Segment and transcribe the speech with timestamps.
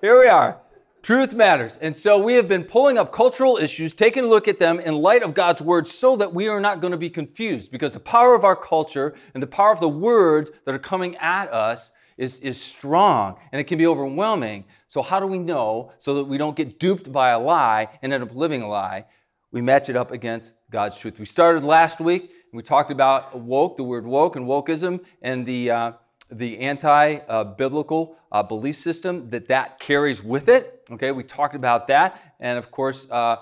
[0.00, 0.60] Here we are.
[1.02, 1.76] Truth matters.
[1.80, 4.94] And so we have been pulling up cultural issues, taking a look at them in
[4.94, 8.00] light of God's word so that we are not going to be confused because the
[8.00, 11.90] power of our culture and the power of the words that are coming at us
[12.16, 14.66] is, is strong and it can be overwhelming.
[14.86, 18.12] So, how do we know so that we don't get duped by a lie and
[18.12, 19.06] end up living a lie?
[19.50, 21.18] We match it up against God's truth.
[21.18, 25.44] We started last week and we talked about woke, the word woke and wokeism, and
[25.44, 25.92] the, uh,
[26.30, 30.86] the anti-biblical uh, belief system that that carries with it.
[30.90, 33.36] Okay, we talked about that, and of course, uh,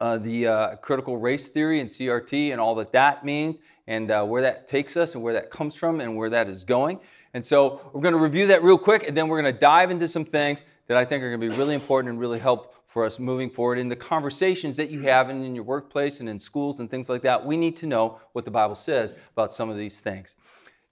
[0.00, 4.24] uh, the uh, critical race theory and CRT and all that that means, and uh,
[4.24, 7.00] where that takes us, and where that comes from, and where that is going.
[7.32, 9.90] And so, we're going to review that real quick, and then we're going to dive
[9.90, 12.74] into some things that I think are going to be really important and really help
[12.86, 16.28] for us moving forward in the conversations that you have in, in your workplace and
[16.28, 17.44] in schools and things like that.
[17.44, 20.36] We need to know what the Bible says about some of these things.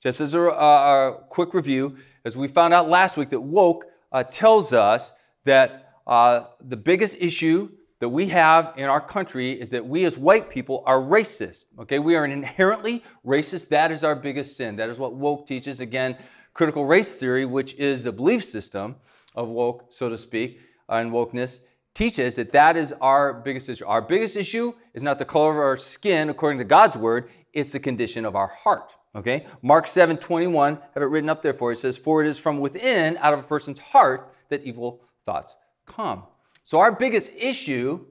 [0.02, 4.24] Just as a, a quick review, as we found out last week, that woke uh,
[4.24, 5.12] tells us
[5.44, 7.70] that uh, the biggest issue
[8.00, 11.66] that we have in our country is that we as white people are racist.
[11.78, 13.68] Okay, we are inherently racist.
[13.68, 14.74] That is our biggest sin.
[14.74, 15.78] That is what woke teaches.
[15.78, 16.16] Again,
[16.52, 18.96] critical race theory, which is the belief system
[19.36, 21.60] of woke, so to speak, and wokeness,
[21.94, 23.86] teaches that that is our biggest issue.
[23.86, 27.70] Our biggest issue is not the color of our skin, according to God's word, it's
[27.70, 28.96] the condition of our heart.
[29.14, 29.46] Okay?
[29.60, 31.76] Mark 7 21, have it written up there for you.
[31.76, 35.56] It says, For it is from within, out of a person's heart, that evil thoughts
[35.86, 36.24] come.
[36.64, 38.06] So, our biggest issue,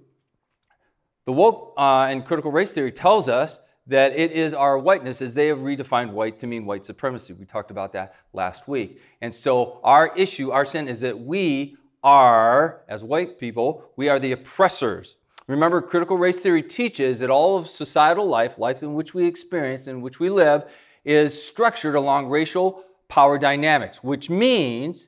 [1.25, 5.33] the woke uh, and critical race theory tells us that it is our whiteness, as
[5.33, 7.33] they have redefined white to mean white supremacy.
[7.33, 9.01] We talked about that last week.
[9.21, 14.19] And so, our issue, our sin, is that we are, as white people, we are
[14.19, 15.15] the oppressors.
[15.47, 19.87] Remember, critical race theory teaches that all of societal life, life in which we experience,
[19.87, 20.65] in which we live,
[21.03, 25.07] is structured along racial power dynamics, which means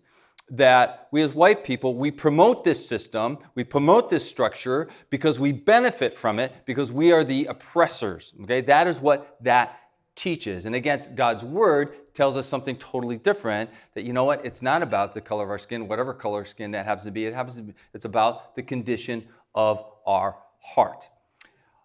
[0.49, 5.51] that we as white people, we promote this system, we promote this structure because we
[5.51, 8.33] benefit from it, because we are the oppressors.
[8.43, 9.79] Okay, that is what that
[10.15, 10.65] teaches.
[10.65, 14.83] And against God's word tells us something totally different that you know what, it's not
[14.83, 17.55] about the color of our skin, whatever color skin that happens to be, it happens
[17.55, 19.25] to be, it's about the condition
[19.55, 21.07] of our heart.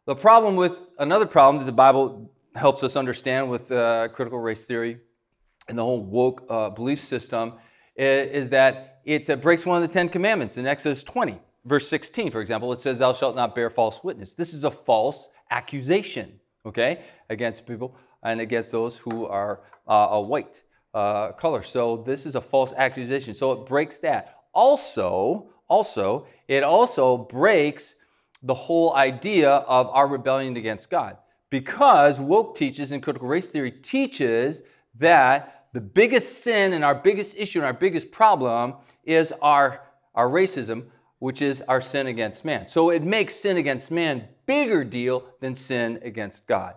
[0.04, 4.64] The problem with another problem that the Bible helps us understand with uh, critical race
[4.64, 4.98] theory
[5.68, 7.54] and the whole woke uh, belief system
[7.96, 11.88] is, is that it uh, breaks one of the Ten Commandments in Exodus 20, verse
[11.88, 12.72] 16, for example.
[12.72, 14.34] It says, Thou shalt not bear false witness.
[14.34, 20.20] This is a false accusation, okay, against people and against those who are uh, a
[20.20, 20.62] white
[20.94, 21.62] uh, color.
[21.62, 23.34] So this is a false accusation.
[23.34, 24.36] So it breaks that.
[24.52, 27.94] Also, also, it also breaks
[28.42, 31.16] the whole idea of our rebellion against God.
[31.50, 34.62] Because woke teaches and critical race theory teaches
[34.98, 39.82] that the biggest sin and our biggest issue and our biggest problem is our,
[40.14, 40.86] our racism,
[41.18, 42.68] which is our sin against man.
[42.68, 46.74] So it makes sin against man bigger deal than sin against God.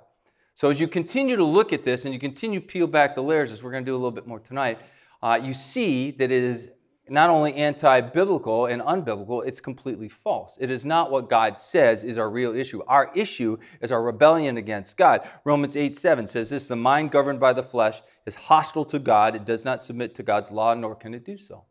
[0.55, 3.23] So as you continue to look at this and you continue to peel back the
[3.23, 4.79] layers, as we're going to do a little bit more tonight,
[5.23, 6.69] uh, you see that it is
[7.09, 10.57] not only anti-biblical and unbiblical, it's completely false.
[10.61, 12.83] It is not what God says is our real issue.
[12.87, 15.27] Our issue is our rebellion against God.
[15.43, 19.35] Romans 8, 7 says this, the mind governed by the flesh is hostile to God.
[19.35, 21.65] It does not submit to God's law, nor can it do so.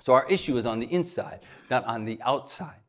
[0.00, 1.40] So our issue is on the inside,
[1.70, 2.80] not on the outside.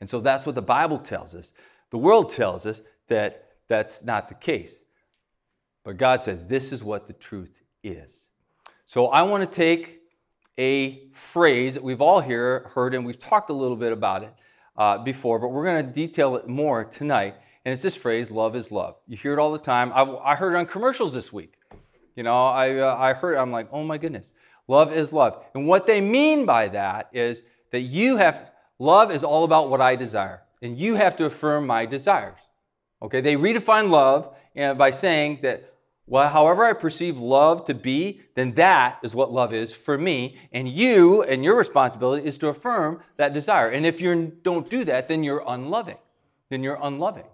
[0.00, 1.52] And so that's what the Bible tells us.
[1.90, 4.74] The world tells us that that's not the case.
[5.84, 8.28] But God says this is what the truth is.
[8.86, 10.01] So I want to take
[10.62, 14.32] a phrase that we've all here heard and we've talked a little bit about it
[14.76, 17.34] uh, before, but we're going to detail it more tonight.
[17.64, 18.94] And it's this phrase, love is love.
[19.08, 19.92] You hear it all the time.
[19.92, 21.54] I, I heard it on commercials this week.
[22.14, 24.30] You know, I, uh, I heard it, I'm like, oh my goodness.
[24.68, 25.42] Love is love.
[25.54, 27.42] And what they mean by that is
[27.72, 30.42] that you have, love is all about what I desire.
[30.62, 32.38] And you have to affirm my desires.
[33.02, 35.71] Okay, they redefine love uh, by saying that
[36.12, 40.36] well, however I perceive love to be, then that is what love is for me.
[40.52, 43.70] And you and your responsibility is to affirm that desire.
[43.70, 45.96] And if you don't do that, then you're unloving.
[46.50, 47.24] Then you're unloving.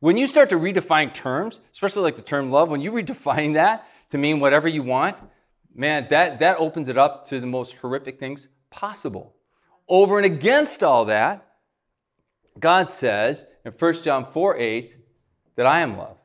[0.00, 3.86] When you start to redefine terms, especially like the term love, when you redefine that
[4.10, 5.16] to mean whatever you want,
[5.72, 9.36] man, that, that opens it up to the most horrific things possible.
[9.88, 11.46] Over and against all that,
[12.58, 14.96] God says in 1 John 4 8
[15.54, 16.15] that I am love.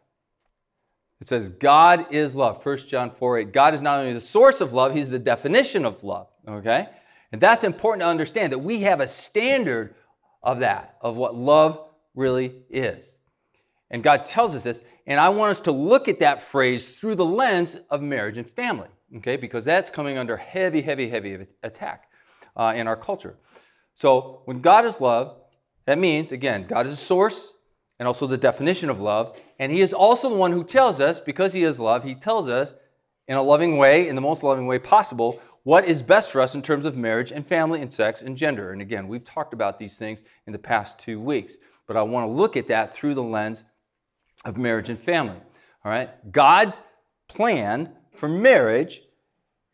[1.22, 2.66] It says, God is love.
[2.66, 3.54] 1 John 4 8.
[3.54, 6.28] God is not only the source of love, He's the definition of love.
[6.48, 6.90] Okay?
[7.32, 9.96] And that's important to understand that we have a standard
[10.44, 11.80] of that, of what love
[12.16, 13.16] really is.
[13.90, 14.82] And God tells us this.
[15.08, 18.50] And I want us to look at that phrase through the lens of marriage and
[18.50, 19.38] family, okay?
[19.38, 22.08] Because that's coming under heavy, heavy, heavy attack.
[22.56, 23.36] uh, in our culture.
[23.94, 25.38] So when God is love,
[25.86, 27.54] that means, again, God is a source
[28.02, 29.38] and also the definition of love.
[29.60, 32.50] And He is also the one who tells us, because He is love, He tells
[32.50, 32.74] us
[33.28, 36.56] in a loving way, in the most loving way possible, what is best for us
[36.56, 38.72] in terms of marriage and family and sex and gender.
[38.72, 42.28] And again, we've talked about these things in the past two weeks, but I want
[42.28, 43.66] to look at that through the lens
[44.44, 45.38] of marriage and family.
[45.86, 46.10] All right?
[46.32, 46.82] God's
[47.28, 49.04] plan for marriage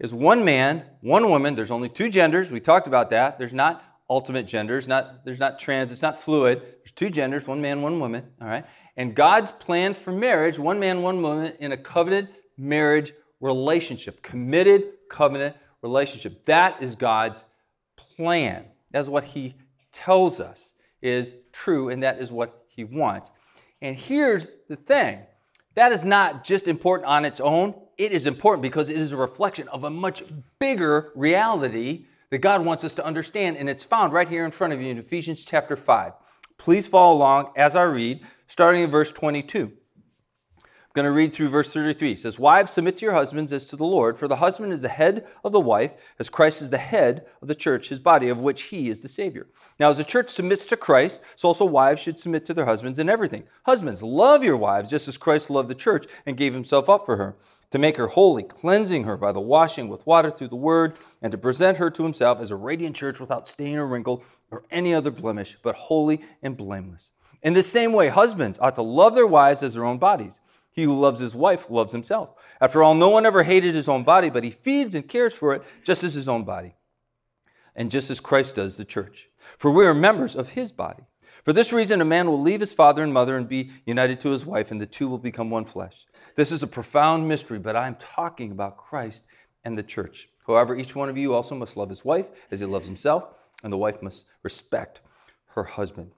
[0.01, 1.55] is one man, one woman.
[1.55, 2.51] There's only two genders.
[2.51, 3.39] We talked about that.
[3.39, 6.61] There's not ultimate genders, not there's not trans, it's not fluid.
[6.61, 8.65] There's two genders, one man, one woman, all right?
[8.95, 14.83] And God's plan for marriage, one man, one woman in a covenant marriage relationship, committed
[15.09, 16.45] covenant relationship.
[16.45, 17.43] That is God's
[17.95, 18.65] plan.
[18.91, 19.55] That's what he
[19.91, 20.71] tells us
[21.01, 23.31] is true and that is what he wants.
[23.81, 25.19] And here's the thing.
[25.75, 27.75] That is not just important on its own.
[27.97, 30.23] It is important because it is a reflection of a much
[30.59, 34.73] bigger reality that God wants us to understand, and it's found right here in front
[34.73, 36.13] of you in Ephesians chapter 5.
[36.57, 39.71] Please follow along as I read, starting in verse 22
[40.97, 42.13] going to read through verse 33.
[42.13, 44.81] It says, Wives, submit to your husbands as to the Lord, for the husband is
[44.81, 48.29] the head of the wife, as Christ is the head of the church, his body,
[48.29, 49.45] of which he is the Savior.
[49.79, 52.97] Now, as the church submits to Christ, so also wives should submit to their husbands
[52.97, 53.43] in everything.
[53.67, 57.17] Husbands, love your wives, just as Christ loved the church and gave himself up for
[57.17, 57.35] her,
[57.69, 61.31] to make her holy, cleansing her by the washing with water through the word, and
[61.31, 64.95] to present her to himself as a radiant church without stain or wrinkle or any
[64.95, 67.11] other blemish, but holy and blameless.
[67.43, 70.39] In the same way, husbands ought to love their wives as their own bodies.
[70.77, 72.35] He who loves his wife loves himself.
[72.61, 75.55] After all, no one ever hated his own body, but he feeds and cares for
[75.55, 76.75] it just as his own body,
[77.75, 79.27] and just as Christ does the church.
[79.57, 81.03] For we are members of his body.
[81.43, 84.29] For this reason, a man will leave his father and mother and be united to
[84.29, 86.05] his wife, and the two will become one flesh.
[86.35, 89.23] This is a profound mystery, but I am talking about Christ
[89.65, 90.29] and the church.
[90.45, 93.23] However, each one of you also must love his wife as he loves himself,
[93.63, 95.01] and the wife must respect
[95.55, 96.11] her husband.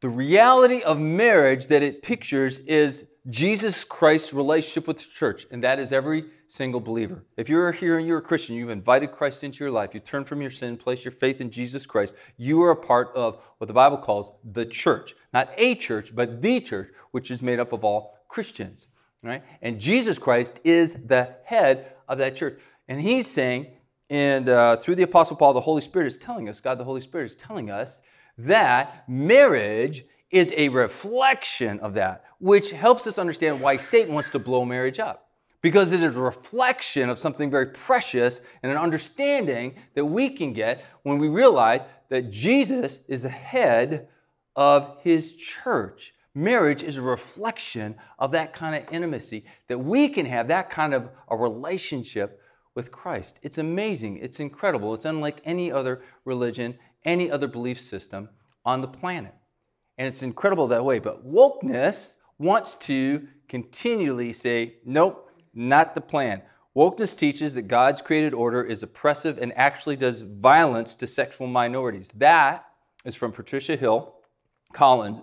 [0.00, 5.62] The reality of marriage that it pictures is Jesus Christ's relationship with the church, and
[5.62, 7.24] that is every single believer.
[7.36, 10.24] If you're here and you're a Christian, you've invited Christ into your life, you turn
[10.24, 13.66] from your sin, place your faith in Jesus Christ, you are a part of what
[13.66, 15.14] the Bible calls the church.
[15.34, 18.86] Not a church, but the church, which is made up of all Christians.
[19.22, 19.42] Right?
[19.60, 22.58] And Jesus Christ is the head of that church.
[22.88, 23.66] And he's saying,
[24.08, 27.02] and uh, through the Apostle Paul, the Holy Spirit is telling us, God the Holy
[27.02, 28.00] Spirit is telling us
[28.38, 34.38] that marriage is a reflection of that, which helps us understand why Satan wants to
[34.38, 35.28] blow marriage up.
[35.62, 40.52] Because it is a reflection of something very precious and an understanding that we can
[40.52, 44.08] get when we realize that Jesus is the head
[44.56, 46.14] of his church.
[46.34, 50.94] Marriage is a reflection of that kind of intimacy, that we can have that kind
[50.94, 52.40] of a relationship
[52.74, 53.38] with Christ.
[53.42, 54.18] It's amazing.
[54.18, 54.94] It's incredible.
[54.94, 58.28] It's unlike any other religion, any other belief system
[58.64, 59.34] on the planet.
[59.98, 60.98] And it's incredible that way.
[60.98, 66.42] But wokeness wants to continually say, nope, not the plan.
[66.76, 72.10] Wokeness teaches that God's created order is oppressive and actually does violence to sexual minorities.
[72.14, 72.64] That
[73.04, 74.14] is from Patricia Hill
[74.72, 75.20] Collins,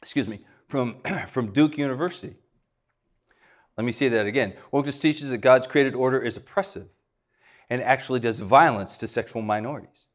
[0.00, 0.96] excuse me, from,
[1.28, 2.36] from Duke University.
[3.76, 4.54] Let me say that again.
[4.72, 6.88] Wokeness teaches that God's created order is oppressive
[7.68, 10.06] and actually does violence to sexual minorities.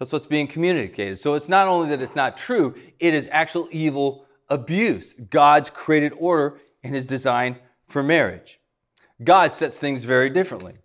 [0.00, 1.20] That's what's being communicated.
[1.20, 5.14] So it's not only that it's not true, it is actual evil abuse.
[5.28, 8.60] God's created order and his design for marriage.
[9.22, 10.78] God sets things very differently.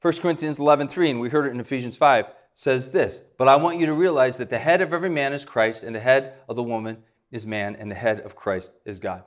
[0.00, 3.80] 1 Corinthians 11:3 and we heard it in Ephesians 5 says this, "But I want
[3.80, 6.54] you to realize that the head of every man is Christ and the head of
[6.54, 9.24] the woman is man and the head of Christ is God."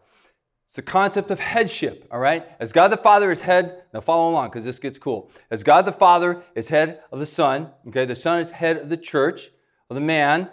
[0.69, 2.45] It's the concept of headship, all right?
[2.59, 5.31] As God the Father is head, now follow along because this gets cool.
[5.49, 8.87] As God the Father is head of the Son, okay, the Son is head of
[8.87, 9.49] the church,
[9.89, 10.47] of the man,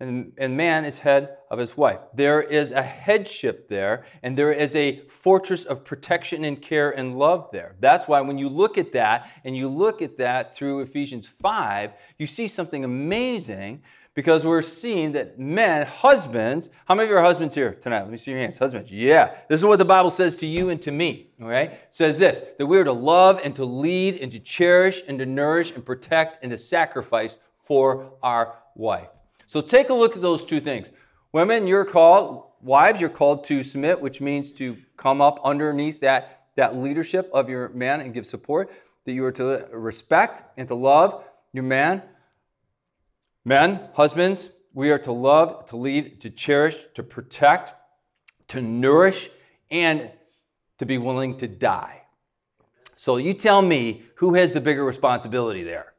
[0.00, 1.98] and, and man is head of his wife.
[2.14, 7.18] There is a headship there, and there is a fortress of protection and care and
[7.18, 7.74] love there.
[7.78, 11.90] That's why when you look at that, and you look at that through Ephesians 5,
[12.16, 13.82] you see something amazing
[14.18, 18.00] because we're seeing that men, husbands, how many of you are husbands here tonight?
[18.00, 18.58] Let me see your hands.
[18.58, 19.36] Husbands, yeah.
[19.48, 21.66] This is what the Bible says to you and to me, okay?
[21.66, 25.20] It says this that we are to love and to lead and to cherish and
[25.20, 29.06] to nourish and protect and to sacrifice for our wife.
[29.46, 30.88] So take a look at those two things.
[31.30, 36.48] Women, you're called, wives, you're called to submit, which means to come up underneath that,
[36.56, 38.68] that leadership of your man and give support,
[39.04, 41.22] that you are to respect and to love
[41.52, 42.02] your man
[43.48, 47.72] Men, husbands, we are to love, to lead, to cherish, to protect,
[48.48, 49.30] to nourish,
[49.70, 50.10] and
[50.78, 52.02] to be willing to die.
[52.94, 55.94] So you tell me who has the bigger responsibility there?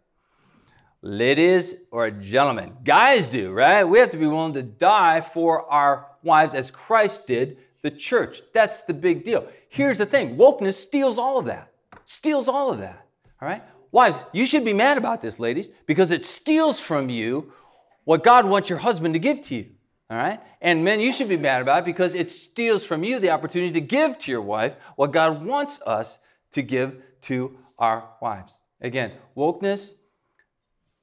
[1.02, 3.84] Ladies or gentlemen, guys do, right?
[3.84, 8.44] We have to be willing to die for our wives as Christ did the church.
[8.54, 9.48] That's the big deal.
[9.70, 11.72] Here's the thing wokeness steals all of that,
[12.06, 13.08] steals all of that.
[13.42, 13.64] All right?
[13.92, 17.54] Wives, you should be mad about this, ladies, because it steals from you
[18.04, 19.68] what God wants your husband to give to you.
[20.10, 20.40] All right?
[20.62, 23.74] And men, you should be mad about it because it steals from you the opportunity
[23.74, 26.20] to give to your wife what God wants us
[26.52, 28.60] to give to our wives.
[28.82, 29.92] Again, wokeness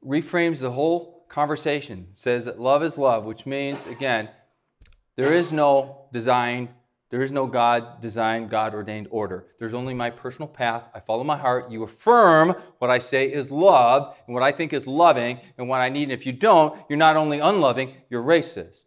[0.05, 4.29] reframes the whole conversation, says that love is love, which means, again,
[5.17, 6.69] there is no design,
[7.11, 9.47] there is no God designed, God ordained order.
[9.61, 10.85] There's only my personal path.
[10.93, 11.71] I follow my heart.
[11.71, 15.81] You affirm what I say is love and what I think is loving and what
[15.81, 16.05] I need.
[16.05, 18.87] And if you don't, you're not only unloving, you're racist.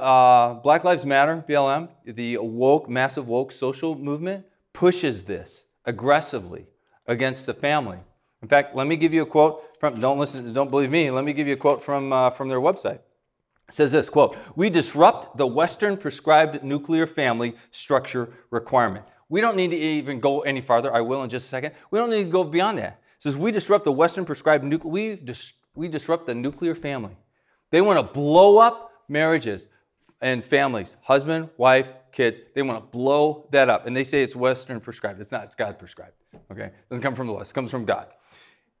[0.00, 6.66] uh, Black Lives Matter, BLM, the woke, massive woke social movement pushes this aggressively
[7.06, 7.98] against the family.
[8.42, 11.24] In fact, let me give you a quote from, don't listen, don't believe me, let
[11.24, 13.00] me give you a quote from, uh, from their website.
[13.72, 19.06] Says this quote, we disrupt the Western prescribed nuclear family structure requirement.
[19.30, 20.94] We don't need to even go any farther.
[20.94, 21.72] I will in just a second.
[21.90, 23.00] We don't need to go beyond that.
[23.16, 27.16] It says we disrupt the Western prescribed nuclear, we, dis- we disrupt the nuclear family.
[27.70, 29.68] They want to blow up marriages
[30.20, 32.40] and families, husband, wife, kids.
[32.54, 33.86] They want to blow that up.
[33.86, 35.18] And they say it's Western prescribed.
[35.18, 36.12] It's not, it's God prescribed.
[36.50, 36.66] Okay?
[36.66, 38.08] It doesn't come from the West, it comes from God.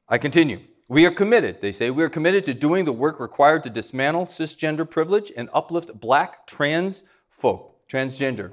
[0.06, 0.60] I continue.
[0.88, 4.26] We are committed, they say, we are committed to doing the work required to dismantle
[4.26, 8.52] cisgender privilege and uplift black trans folk, transgender.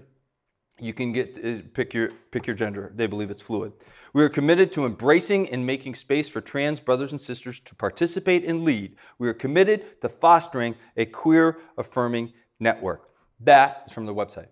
[0.79, 2.91] You can get uh, pick your pick your gender.
[2.95, 3.73] They believe it's fluid.
[4.13, 8.45] We are committed to embracing and making space for trans brothers and sisters to participate
[8.45, 8.95] and lead.
[9.17, 13.09] We are committed to fostering a queer affirming network.
[13.41, 14.47] That is from the website.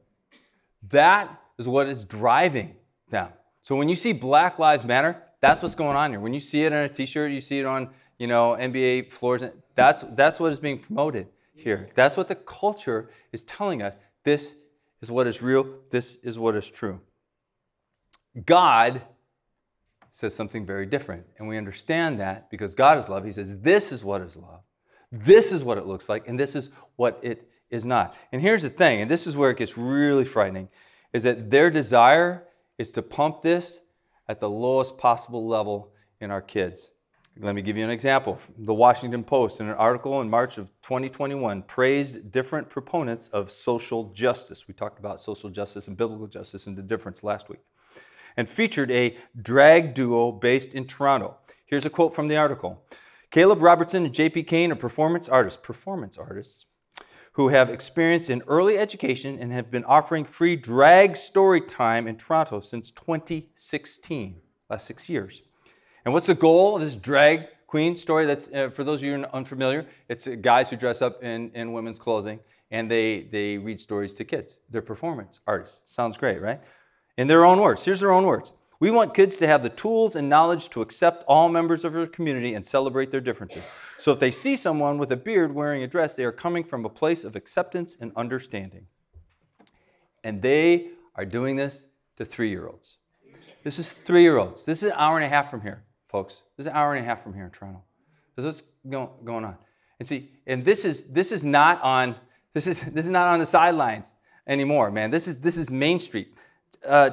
[0.90, 2.76] That is what is driving
[3.10, 3.30] them.
[3.62, 6.20] So when you see Black Lives Matter, that's what's going on here.
[6.20, 9.44] When you see it on a T-shirt, you see it on you know NBA floors.
[9.76, 11.90] That's that's what is being promoted here.
[11.96, 13.96] That's what the culture is telling us.
[14.24, 14.56] This
[15.02, 15.68] is what is real.
[15.92, 17.02] This is what is true.
[18.46, 19.02] God
[20.12, 23.26] says something very different, and we understand that because God is love.
[23.26, 24.62] He says this is what is love.
[25.12, 28.16] This is what it looks like, and this is what it is not.
[28.32, 30.70] And here's the thing, and this is where it gets really frightening,
[31.14, 32.46] is that their desire
[32.78, 33.80] is to pump this
[34.28, 36.90] at the lowest possible level in our kids.
[37.40, 38.40] Let me give you an example.
[38.58, 44.12] The Washington Post, in an article in March of 2021, praised different proponents of social
[44.14, 44.68] justice.
[44.68, 47.60] We talked about social justice and biblical justice and the difference last week,
[48.38, 51.38] and featured a drag duo based in Toronto.
[51.66, 52.82] Here's a quote from the article
[53.30, 55.60] Caleb Robertson and JP Kane are performance artists.
[55.62, 56.66] Performance artists
[57.38, 62.18] who have experience in early education and have been offering free drag story time in
[62.18, 64.42] Toronto since 2016,
[64.72, 65.44] last six years.
[66.04, 68.26] And what's the goal of this drag queen story?
[68.26, 69.86] That's uh, for those of you unfamiliar.
[70.10, 72.40] It's uh, guys who dress up in, in women's clothing
[72.72, 74.58] and they they read stories to kids.
[74.72, 75.84] They're performance artists.
[75.86, 76.60] Sounds great, right?
[77.20, 77.86] In their own words.
[77.86, 78.52] Here's their own words.
[78.80, 82.06] We want kids to have the tools and knowledge to accept all members of our
[82.06, 83.72] community and celebrate their differences.
[83.98, 86.86] So if they see someone with a beard wearing a dress, they are coming from
[86.86, 88.86] a place of acceptance and understanding.
[90.24, 91.84] And they are doing this
[92.18, 92.98] to three year olds.
[93.64, 94.66] This is three year olds.
[94.66, 96.36] This is an hour and a half from here, folks.
[96.56, 97.82] This is an hour and a half from here in Toronto.
[98.36, 99.58] This is what's going on.
[100.00, 102.16] And see, and this is this is not on
[102.54, 104.06] this is this is not on the sidelines
[104.46, 105.10] anymore, man.
[105.10, 106.34] This is this is Main Street.
[106.86, 107.10] Uh,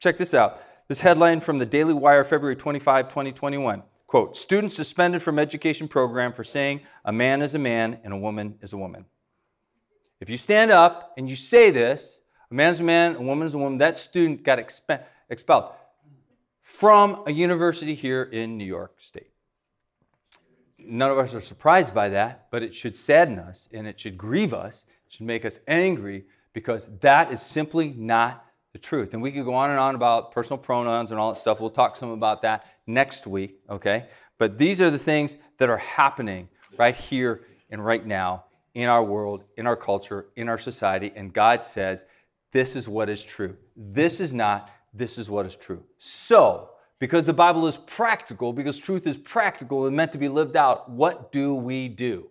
[0.00, 0.62] check this out.
[0.88, 3.82] This headline from the Daily Wire, February 25, 2021.
[4.06, 8.16] Quote, students suspended from education program for saying a man is a man and a
[8.16, 9.04] woman is a woman.
[10.20, 12.20] If you stand up and you say this,
[12.52, 15.72] a man is a man, a woman is a woman, that student got expe- expelled
[16.62, 19.30] from a university here in New York State.
[20.78, 24.16] None of us are surprised by that, but it should sadden us and it should
[24.16, 28.45] grieve us, it should make us angry because that is simply not
[28.76, 29.14] the truth.
[29.14, 31.60] And we could go on and on about personal pronouns and all that stuff.
[31.60, 34.04] We'll talk some about that next week, okay?
[34.36, 37.40] But these are the things that are happening right here
[37.70, 41.10] and right now in our world, in our culture, in our society.
[41.16, 42.04] And God says,
[42.52, 43.56] this is what is true.
[43.74, 45.82] This is not, this is what is true.
[45.96, 46.68] So,
[46.98, 50.90] because the Bible is practical, because truth is practical and meant to be lived out,
[50.90, 52.28] what do we do?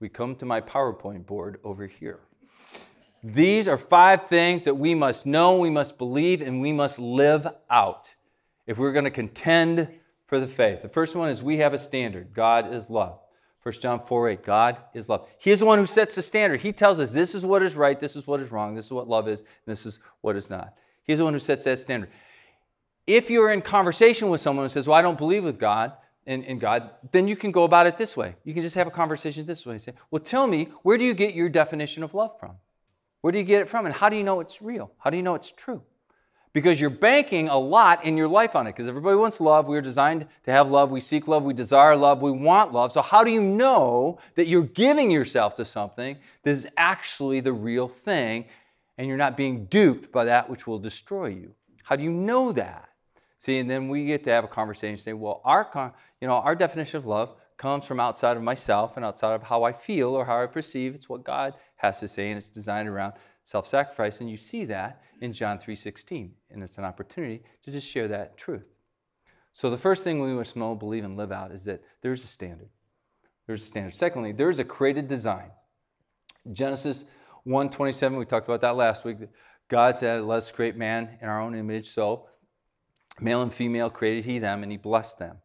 [0.00, 2.20] We come to my PowerPoint board over here.
[3.34, 7.48] These are five things that we must know, we must believe, and we must live
[7.68, 8.14] out
[8.68, 9.88] if we're going to contend
[10.28, 10.82] for the faith.
[10.82, 13.18] The first one is we have a standard God is love.
[13.64, 15.26] 1 John 4 8, God is love.
[15.38, 16.60] He is the one who sets the standard.
[16.60, 18.92] He tells us this is what is right, this is what is wrong, this is
[18.92, 20.74] what love is, this is what is not.
[21.02, 22.10] He's the one who sets that standard.
[23.08, 25.94] If you're in conversation with someone who says, Well, I don't believe with God,
[26.26, 28.36] in, in God, then you can go about it this way.
[28.44, 29.78] You can just have a conversation this way.
[29.78, 32.56] Say, well, tell me, where do you get your definition of love from?
[33.26, 33.86] Where do you get it from?
[33.86, 34.92] And how do you know it's real?
[34.98, 35.82] How do you know it's true?
[36.52, 38.76] Because you're banking a lot in your life on it.
[38.76, 39.66] Because everybody wants love.
[39.66, 40.92] We're designed to have love.
[40.92, 41.42] We seek love.
[41.42, 42.22] We desire love.
[42.22, 42.92] We want love.
[42.92, 47.52] So, how do you know that you're giving yourself to something that is actually the
[47.52, 48.44] real thing
[48.96, 51.52] and you're not being duped by that which will destroy you?
[51.82, 52.90] How do you know that?
[53.40, 56.34] See, and then we get to have a conversation and say, well, our, you know,
[56.34, 60.10] our definition of love comes from outside of myself and outside of how I feel
[60.10, 60.94] or how I perceive.
[60.94, 61.54] It's what God
[61.86, 63.14] has to say, and it's designed around
[63.44, 64.20] self-sacrifice.
[64.20, 66.30] And you see that in John 3.16.
[66.50, 68.66] And it's an opportunity to just share that truth.
[69.54, 72.26] So the first thing we must know, believe, and live out is that there's a
[72.26, 72.68] standard.
[73.46, 73.94] There's a standard.
[73.94, 75.50] Secondly, there's a created design.
[76.52, 77.04] Genesis
[77.46, 79.16] 1.27, we talked about that last week.
[79.68, 81.90] God said, let's create man in our own image.
[81.90, 82.26] So
[83.20, 85.38] Male and female created he them, and he blessed them.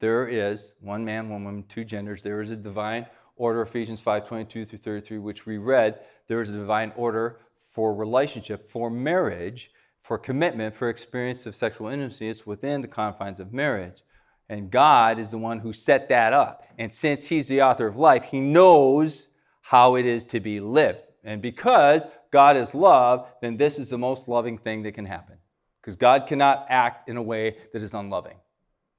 [0.00, 2.22] There is one man, one woman, two genders.
[2.22, 3.06] There is a divine
[3.38, 6.00] order, Ephesians 5 22 through 33, which we read.
[6.26, 9.70] There is a divine order for relationship, for marriage,
[10.02, 12.28] for commitment, for experience of sexual intimacy.
[12.28, 14.02] It's within the confines of marriage.
[14.48, 16.64] And God is the one who set that up.
[16.78, 19.28] And since He's the author of life, He knows
[19.62, 21.02] how it is to be lived.
[21.24, 25.36] And because God is love, then this is the most loving thing that can happen.
[25.80, 28.36] Because God cannot act in a way that is unloving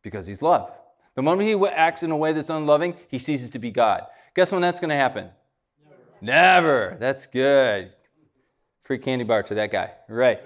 [0.02, 0.72] because He's love.
[1.16, 4.04] The moment He acts in a way that's unloving, He ceases to be God.
[4.40, 5.32] Guess when that's going to happen?
[6.22, 6.62] Never.
[6.62, 6.98] Never.
[6.98, 7.92] That's good.
[8.84, 9.92] Free candy bar to that guy.
[10.08, 10.40] Right.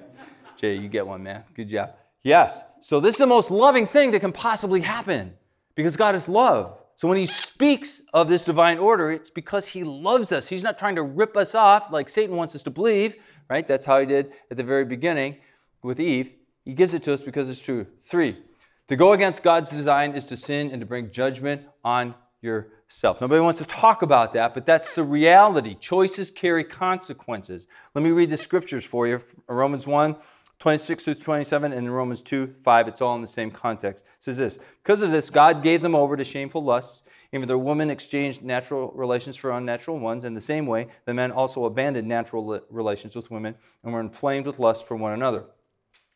[0.58, 1.44] Jay, you get one, man.
[1.54, 1.92] Good job.
[2.24, 2.64] Yes.
[2.82, 5.36] So this is the most loving thing that can possibly happen
[5.76, 6.80] because God is love.
[6.96, 10.48] So when he speaks of this divine order, it's because he loves us.
[10.48, 13.68] He's not trying to rip us off like Satan wants us to believe, right?
[13.68, 15.38] That's how he did at the very beginning
[15.84, 16.32] with Eve,
[16.66, 17.86] he gives it to us because it's true.
[18.02, 18.40] Three,
[18.88, 23.22] to go against God's design is to sin and to bring judgment on yourself.
[23.22, 25.76] Nobody wants to talk about that, but that's the reality.
[25.80, 27.68] Choices carry consequences.
[27.96, 30.16] Let me read the scriptures for you Romans 1.
[30.60, 34.06] 26 through 27 and Romans 2, 5, it's all in the same context.
[34.06, 37.04] It says this Because of this, God gave them over to shameful lusts.
[37.34, 40.24] Even the women exchanged natural relations for unnatural ones.
[40.24, 44.46] In the same way, the men also abandoned natural relations with women and were inflamed
[44.46, 45.48] with lust for one another.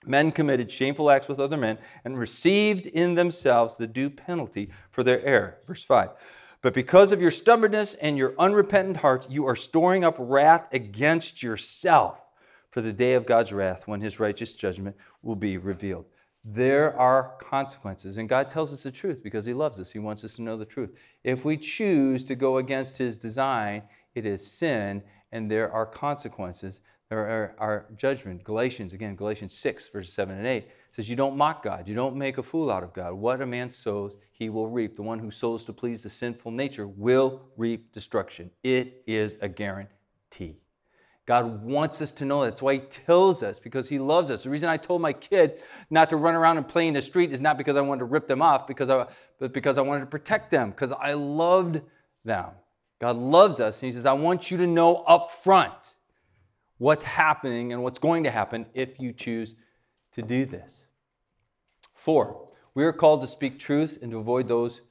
[0.08, 5.04] Men committed shameful acts with other men and received in themselves the due penalty for
[5.04, 5.58] their error.
[5.68, 6.10] Verse 5.
[6.62, 11.44] But because of your stubbornness and your unrepentant hearts, you are storing up wrath against
[11.44, 12.30] yourself
[12.72, 16.06] for the day of God's wrath when his righteous judgment will be revealed.
[16.44, 19.92] There are consequences, and God tells us the truth because he loves us.
[19.92, 20.92] He wants us to know the truth.
[21.24, 23.84] If we choose to go against his design,
[24.16, 28.44] it is sin, and there are consequences our, our judgment.
[28.44, 31.88] Galatians, again, Galatians 6, verses 7 and 8 says, You don't mock God.
[31.88, 33.14] You don't make a fool out of God.
[33.14, 34.96] What a man sows, he will reap.
[34.96, 38.52] The one who sows to please the sinful nature will reap destruction.
[38.64, 40.58] It is a guarantee.
[41.26, 42.52] God wants us to know that.
[42.52, 44.44] That's why He tells us, because He loves us.
[44.44, 47.34] The reason I told my kid not to run around and play in the street
[47.34, 50.02] is not because I wanted to rip them off, because I, but because I wanted
[50.02, 51.82] to protect them, because I loved
[52.24, 52.46] them.
[53.00, 55.96] God loves us, and He says, I want you to know up front
[56.78, 59.56] what's happening and what's going to happen if you choose
[60.14, 60.82] to do this.
[61.94, 64.82] Four, we are called to speak truth and to avoid those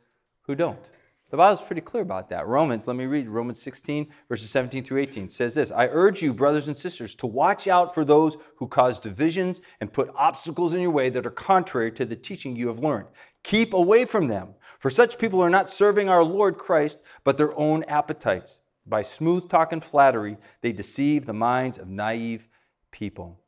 [0.42, 0.90] who don't.
[1.28, 2.46] The Bible is pretty clear about that.
[2.46, 6.32] Romans, let me read Romans 16, verses 17 through 18 says this I urge you,
[6.32, 10.80] brothers and sisters, to watch out for those who cause divisions and put obstacles in
[10.80, 13.08] your way that are contrary to the teaching you have learned.
[13.42, 17.56] Keep away from them, for such people are not serving our Lord Christ, but their
[17.58, 18.60] own appetites.
[18.86, 22.48] By smooth talk and flattery, they deceive the minds of naive
[22.92, 23.40] people.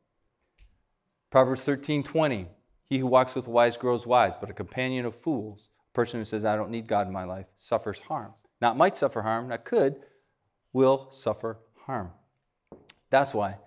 [1.31, 2.47] Proverbs 13 20.
[2.89, 6.25] He who walks with wise grows wise, but a companion of fools, a person who
[6.25, 8.33] says, I don't need God in my life, suffers harm.
[8.61, 9.97] Not might suffer harm, not could,
[10.73, 12.11] will suffer harm.
[13.11, 13.57] That's why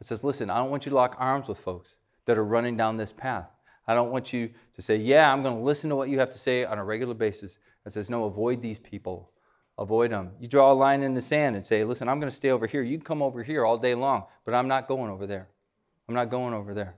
[0.00, 2.76] it says, listen, I don't want you to lock arms with folks that are running
[2.76, 3.48] down this path.
[3.86, 6.30] I don't want you to say, yeah, I'm going to listen to what you have
[6.30, 7.58] to say on a regular basis.
[7.84, 9.32] It says, no, avoid these people
[9.78, 10.32] avoid them.
[10.40, 12.66] You draw a line in the sand and say, listen, I'm going to stay over
[12.66, 12.82] here.
[12.82, 15.48] You can come over here all day long, but I'm not going over there.
[16.08, 16.96] I'm not going over there.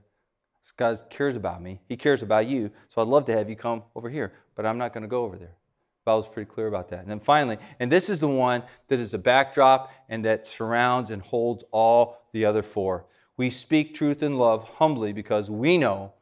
[0.63, 1.81] This guy cares about me.
[1.87, 2.71] He cares about you.
[2.89, 5.23] So I'd love to have you come over here, but I'm not going to go
[5.23, 5.55] over there.
[6.03, 7.01] The Bible's pretty clear about that.
[7.01, 11.11] And then finally, and this is the one that is a backdrop and that surrounds
[11.11, 13.05] and holds all the other four.
[13.37, 16.13] We speak truth in love humbly because we know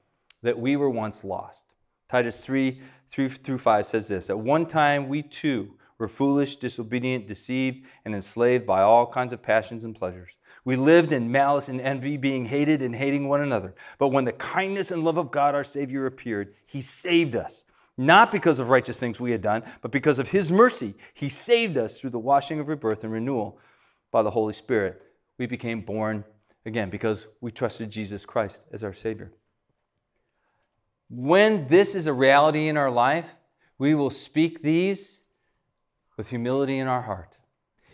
[0.41, 1.73] that we were once lost.
[2.09, 7.27] Titus 3 3 through 5 says this At one time, we too were foolish, disobedient,
[7.27, 10.31] deceived, and enslaved by all kinds of passions and pleasures.
[10.65, 13.75] We lived in malice and envy, being hated and hating one another.
[13.97, 17.65] But when the kindness and love of God our Savior appeared, He saved us
[17.99, 20.95] not because of righteous things we had done, but because of his mercy.
[21.13, 23.59] He saved us through the washing of rebirth and renewal
[24.09, 25.01] by the Holy Spirit.
[25.37, 26.23] We became born
[26.65, 29.33] again because we trusted Jesus Christ as our Savior.
[31.09, 33.29] When this is a reality in our life,
[33.77, 35.19] we will speak these
[36.19, 37.37] with humility in our heart.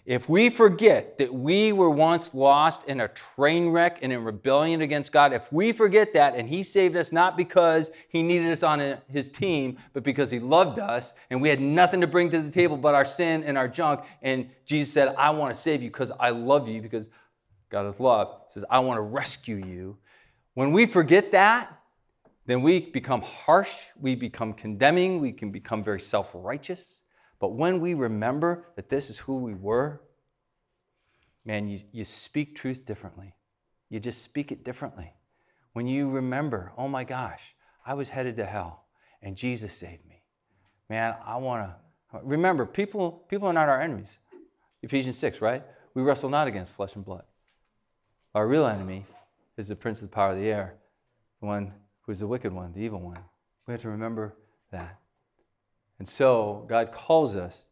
[0.03, 4.81] If we forget that we were once lost in a train wreck and in rebellion
[4.81, 8.63] against God, if we forget that and He saved us not because He needed us
[8.63, 12.41] on His team, but because He loved us and we had nothing to bring to
[12.41, 15.83] the table but our sin and our junk, and Jesus said, I want to save
[15.83, 17.07] you because I love you, because
[17.69, 19.99] God is love, he says, I want to rescue you.
[20.55, 21.79] When we forget that,
[22.47, 26.81] then we become harsh, we become condemning, we can become very self righteous.
[27.39, 30.01] But when we remember that this is who we were,
[31.45, 33.35] man, you, you speak truth differently.
[33.89, 35.13] You just speak it differently.
[35.73, 37.41] When you remember, oh my gosh,
[37.85, 38.85] I was headed to hell
[39.21, 40.21] and Jesus saved me.
[40.89, 41.69] Man, I want
[42.11, 44.17] to remember people people are not our enemies.
[44.81, 45.63] Ephesians 6, right?
[45.93, 47.23] We wrestle not against flesh and blood.
[48.35, 49.05] Our real enemy
[49.57, 50.75] is the prince of the power of the air,
[51.39, 53.19] the one who is the wicked one, the evil one.
[53.67, 54.35] We have to remember
[54.71, 54.99] that.
[55.99, 57.65] And so God calls us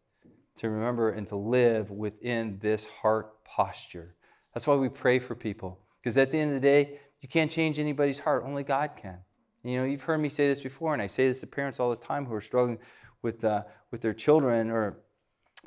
[0.57, 4.15] to remember and to live within this heart posture.
[4.53, 5.79] That's why we pray for people.
[6.01, 9.19] Because at the end of the day, you can't change anybody's heart, only God can.
[9.63, 11.89] You know, you've heard me say this before, and I say this to parents all
[11.89, 12.79] the time who are struggling
[13.21, 14.97] with, uh, with their children, or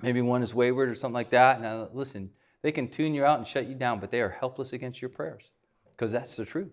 [0.02, 1.62] maybe one is wayward or something like that.
[1.62, 2.30] Now, listen,
[2.62, 5.08] they can tune you out and shut you down, but they are helpless against your
[5.08, 5.44] prayers
[5.92, 6.72] because that's the truth.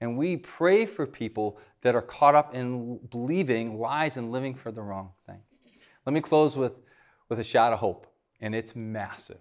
[0.00, 4.70] And we pray for people that are caught up in believing lies and living for
[4.70, 5.40] the wrong thing.
[6.04, 6.80] Let me close with,
[7.28, 8.06] with a shot of hope,
[8.40, 9.38] and it's massive.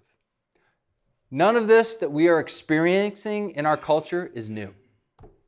[1.31, 4.73] None of this that we are experiencing in our culture is new.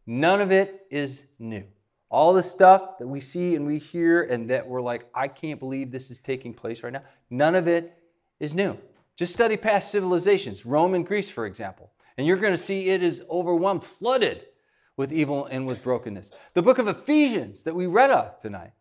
[0.05, 1.63] None of it is new.
[2.09, 5.59] All the stuff that we see and we hear and that we're like, I can't
[5.59, 7.97] believe this is taking place right now, none of it
[8.39, 8.77] is new.
[9.15, 13.03] Just study past civilizations, Rome and Greece, for example, and you're going to see it
[13.03, 14.45] is overwhelmed, flooded
[14.97, 16.31] with evil and with brokenness.
[16.55, 18.71] The book of Ephesians that we read of tonight,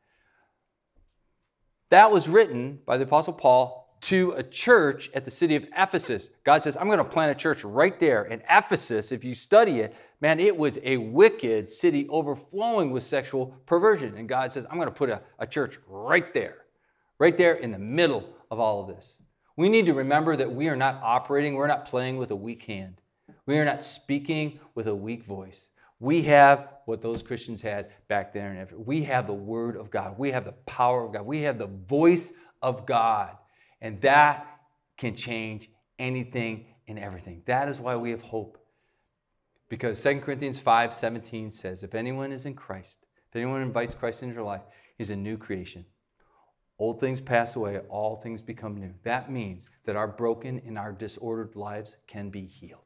[1.90, 6.30] that was written by the Apostle Paul to a church at the city of Ephesus.
[6.44, 8.24] God says, I'm going to plant a church right there.
[8.24, 13.54] In Ephesus, if you study it, man, it was a wicked city overflowing with sexual
[13.66, 14.16] perversion.
[14.16, 16.56] And God says, I'm going to put a, a church right there,
[17.18, 19.22] right there in the middle of all of this.
[19.56, 22.64] We need to remember that we are not operating, we're not playing with a weak
[22.64, 23.00] hand.
[23.46, 25.68] We are not speaking with a weak voice.
[25.98, 28.66] We have what those Christians had back then.
[28.76, 30.18] We have the Word of God.
[30.18, 31.26] We have the power of God.
[31.26, 32.32] We have the voice
[32.62, 33.36] of God.
[33.80, 34.46] And that
[34.96, 37.42] can change anything and everything.
[37.46, 38.58] That is why we have hope.
[39.68, 44.22] Because 2 Corinthians 5 17 says, If anyone is in Christ, if anyone invites Christ
[44.22, 44.62] into your life,
[44.96, 45.84] he's a new creation.
[46.78, 48.92] Old things pass away, all things become new.
[49.02, 52.85] That means that our broken and our disordered lives can be healed.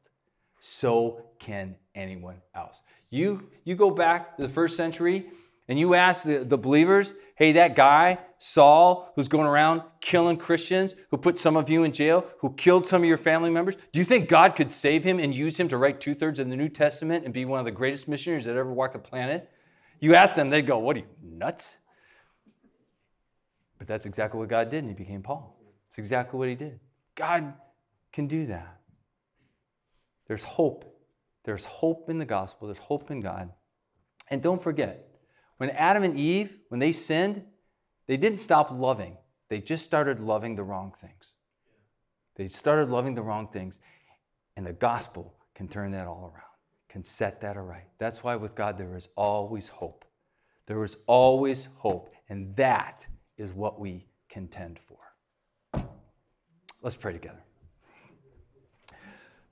[0.61, 2.81] So can anyone else.
[3.09, 5.25] You, you go back to the first century
[5.67, 10.95] and you ask the, the believers, hey, that guy, Saul, who's going around killing Christians,
[11.09, 13.99] who put some of you in jail, who killed some of your family members, do
[13.99, 16.55] you think God could save him and use him to write two thirds of the
[16.55, 19.49] New Testament and be one of the greatest missionaries that ever walked the planet?
[19.99, 21.77] You ask them, they go, what are you, nuts?
[23.77, 25.57] But that's exactly what God did, and he became Paul.
[25.87, 26.79] It's exactly what he did.
[27.15, 27.53] God
[28.13, 28.80] can do that.
[30.27, 30.91] There's hope.
[31.43, 33.49] There's hope in the gospel, there's hope in God.
[34.29, 35.07] And don't forget,
[35.57, 37.43] when Adam and Eve, when they sinned,
[38.07, 39.17] they didn't stop loving.
[39.49, 41.33] They just started loving the wrong things.
[42.35, 43.79] They started loving the wrong things.
[44.55, 46.45] And the gospel can turn that all around,
[46.89, 47.87] can set that aright.
[47.99, 50.05] That's why with God there is always hope.
[50.67, 52.13] There is always hope.
[52.29, 53.05] And that
[53.37, 55.83] is what we contend for.
[56.81, 57.43] Let's pray together.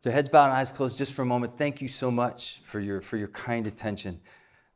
[0.02, 1.58] So heads bowed and eyes closed just for a moment.
[1.58, 4.22] Thank you so much for your, for your kind attention.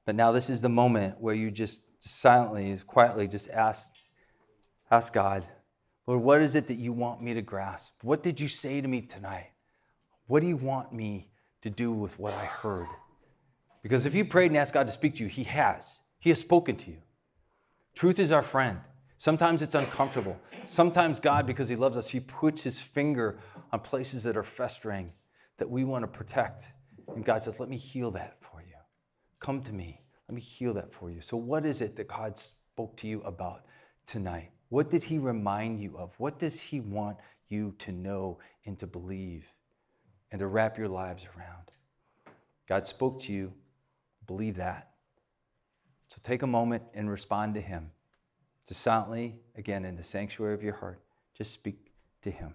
[0.06, 3.94] But now this is the moment where you just silently, quietly just ask,
[4.92, 5.48] ask God,
[6.06, 7.94] Lord, what is it that you want me to grasp?
[8.02, 9.52] What did you say to me tonight?
[10.28, 11.30] What do you want me
[11.62, 12.88] to do with what I heard?
[13.82, 16.00] Because if you prayed and asked God to speak to you, He has.
[16.20, 16.98] He has spoken to you.
[17.96, 18.80] Truth is our friend.
[19.18, 20.38] Sometimes it's uncomfortable.
[20.66, 23.40] Sometimes God, because He loves us, He puts His finger
[23.74, 25.12] on places that are festering
[25.58, 26.64] that we want to protect.
[27.16, 28.76] And God says, Let me heal that for you.
[29.40, 30.00] Come to me.
[30.30, 31.20] Let me heal that for you.
[31.20, 33.66] So, what is it that God spoke to you about
[34.06, 34.52] tonight?
[34.70, 36.14] What did He remind you of?
[36.20, 37.18] What does He want
[37.50, 39.46] you to know and to believe
[40.32, 42.36] and to wrap your lives around?
[42.70, 43.54] God spoke to you.
[44.28, 44.92] Believe that.
[46.08, 47.90] So, take a moment and respond to Him.
[48.68, 51.02] to silently, again, in the sanctuary of your heart,
[51.36, 52.54] just speak to Him.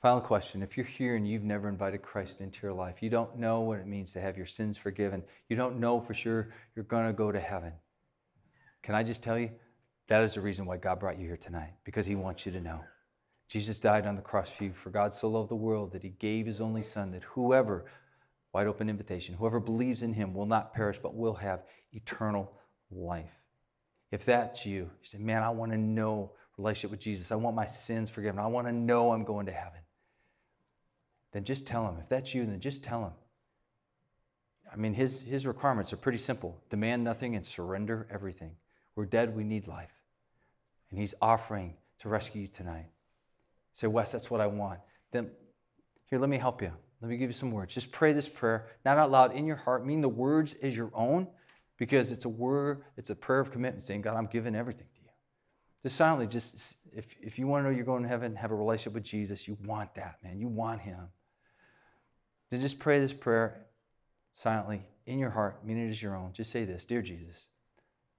[0.00, 0.62] Final question.
[0.62, 3.80] If you're here and you've never invited Christ into your life, you don't know what
[3.80, 7.12] it means to have your sins forgiven, you don't know for sure you're going to
[7.12, 7.72] go to heaven.
[8.84, 9.50] Can I just tell you?
[10.06, 12.60] That is the reason why God brought you here tonight, because He wants you to
[12.60, 12.80] know.
[13.48, 14.72] Jesus died on the cross for you.
[14.72, 17.86] For God so loved the world that He gave His only Son, that whoever,
[18.54, 22.52] wide open invitation, whoever believes in Him will not perish, but will have eternal
[22.90, 23.32] life.
[24.12, 27.32] If that's you, you say, Man, I want to know relationship with Jesus.
[27.32, 28.38] I want my sins forgiven.
[28.38, 29.80] I want to know I'm going to heaven
[31.32, 31.96] then just tell him.
[32.00, 33.12] If that's you, then just tell him.
[34.72, 38.52] I mean, his, his requirements are pretty simple demand nothing and surrender everything.
[38.94, 39.92] We're dead, we need life.
[40.90, 42.86] And he's offering to rescue you tonight.
[43.74, 44.80] Say, Wes, that's what I want.
[45.12, 45.30] Then,
[46.10, 46.72] here, let me help you.
[47.00, 47.74] Let me give you some words.
[47.74, 49.86] Just pray this prayer, not out loud, in your heart.
[49.86, 51.28] Mean the words as your own,
[51.76, 55.02] because it's a word, it's a prayer of commitment saying, God, I'm giving everything to
[55.02, 55.10] you.
[55.84, 58.56] Just silently, just if, if you want to know you're going to heaven, have a
[58.56, 60.40] relationship with Jesus, you want that, man.
[60.40, 61.08] You want him
[62.50, 63.66] then just pray this prayer
[64.34, 66.32] silently in your heart, meaning it as your own.
[66.32, 67.48] Just say this Dear Jesus,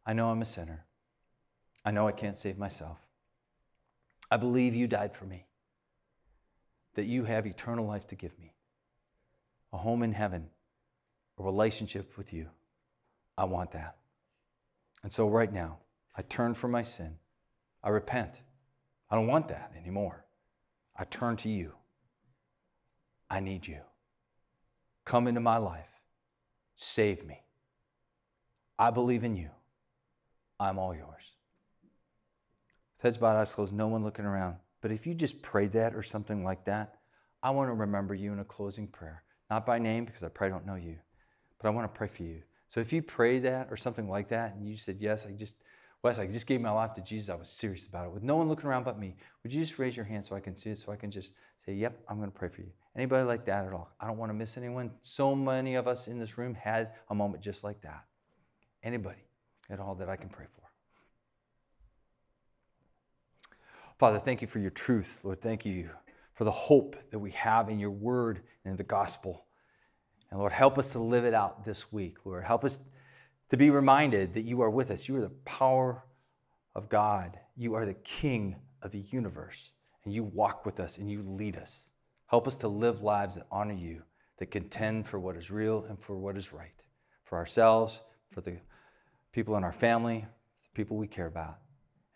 [0.06, 0.86] I know I'm a sinner.
[1.86, 2.98] I know I can't save myself.
[4.30, 5.46] I believe you died for me,
[6.96, 8.54] that you have eternal life to give me,
[9.74, 10.50] a home in heaven,
[11.40, 12.48] a relationship with you.
[13.38, 13.96] I want that.
[15.02, 15.78] And so right now,
[16.16, 17.16] I turn from my sin.
[17.84, 18.34] I repent.
[19.10, 20.26] I don't want that anymore.
[20.96, 21.74] I turn to you.
[23.30, 23.80] I need you.
[25.10, 25.90] Come into my life.
[26.76, 27.42] Save me.
[28.78, 29.50] I believe in you.
[30.60, 31.24] I'm all yours.
[33.00, 34.58] heads bowed, eyes closed, no one looking around.
[34.82, 36.98] But if you just prayed that or something like that,
[37.42, 39.24] I want to remember you in a closing prayer.
[39.50, 40.98] Not by name, because I probably don't know you,
[41.60, 42.44] but I want to pray for you.
[42.68, 45.56] So if you prayed that or something like that, and you said, Yes, I just,
[46.04, 48.36] Wes, I just gave my life to Jesus, I was serious about it, with no
[48.36, 50.70] one looking around but me, would you just raise your hand so I can see
[50.70, 51.32] it, so I can just
[51.70, 52.72] say, Yep, I'm going to pray for you?
[52.96, 53.92] Anybody like that at all?
[54.00, 54.92] I don't want to miss anyone.
[55.02, 58.04] So many of us in this room had a moment just like that.
[58.84, 59.24] Anybody
[59.70, 60.64] at all that I can pray for?
[64.00, 65.22] Father, thank you for your truth.
[65.24, 65.90] Lord, thank you
[66.34, 69.46] for the hope that we have in your word and in the gospel.
[70.32, 72.18] And Lord, help us to live it out this week.
[72.26, 72.80] Lord, help us
[73.50, 75.08] to be reminded that you are with us.
[75.08, 76.04] You are the power
[76.74, 77.38] of God.
[77.56, 79.72] You are the king of the universe.
[80.06, 81.84] And you walk with us and you lead us.
[82.28, 84.04] Help us to live lives that honor you,
[84.38, 86.76] that contend for what is real and for what is right,
[87.26, 88.00] for ourselves,
[88.32, 88.58] for the
[89.32, 90.26] people in our family,
[90.64, 91.58] the people we care about,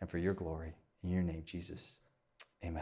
[0.02, 0.74] and for your glory.
[1.04, 1.98] In your name, Jesus.
[2.64, 2.82] Amen.